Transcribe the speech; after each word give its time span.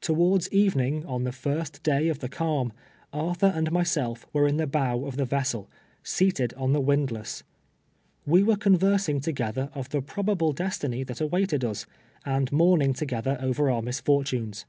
Towards 0.00 0.50
evening, 0.50 1.04
on 1.04 1.24
the 1.24 1.30
first 1.30 1.82
day 1.82 2.08
of 2.08 2.20
the 2.20 2.28
calm, 2.30 2.72
Ar 3.12 3.34
thur 3.34 3.50
and 3.54 3.70
myself 3.70 4.26
were 4.32 4.48
in 4.48 4.56
the 4.56 4.66
bow 4.66 5.04
of 5.04 5.18
the 5.18 5.26
vessel, 5.26 5.68
seat 6.02 6.40
ed 6.40 6.54
on 6.54 6.72
the 6.72 6.80
windlass. 6.80 7.42
We 8.24 8.42
were 8.42 8.56
conversing 8.56 9.20
together 9.20 9.68
of 9.74 9.90
the 9.90 10.00
probable 10.00 10.54
destiny 10.54 11.02
that 11.04 11.20
awaited 11.20 11.66
us, 11.66 11.84
and 12.24 12.50
mourning 12.50 12.94
together 12.94 13.36
over 13.42 13.68
our 13.70 13.82
misfortunes. 13.82 14.64